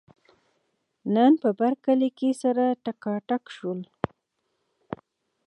نن 1.15 1.31
په 1.41 1.49
برکلي 1.59 2.09
کې 2.17 2.29
سره 2.41 2.65
ټکاټک 2.85 3.43
شول. 3.55 3.79